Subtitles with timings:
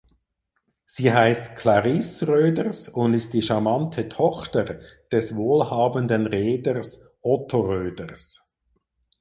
[0.87, 4.79] Sie heißt Clarisse Röders und ist die charmante Tochter
[5.11, 8.51] des wohlhabenden Reeders Otto Röders.